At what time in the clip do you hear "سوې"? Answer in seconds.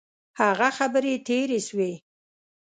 1.67-1.91